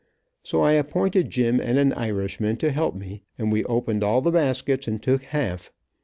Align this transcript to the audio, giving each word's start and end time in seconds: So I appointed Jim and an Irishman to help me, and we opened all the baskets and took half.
So 0.41 0.61
I 0.63 0.71
appointed 0.71 1.29
Jim 1.29 1.59
and 1.59 1.77
an 1.77 1.93
Irishman 1.93 2.55
to 2.55 2.71
help 2.71 2.95
me, 2.95 3.21
and 3.37 3.51
we 3.51 3.63
opened 3.65 4.03
all 4.03 4.19
the 4.21 4.31
baskets 4.31 4.87
and 4.87 4.99
took 4.99 5.21
half. 5.21 5.71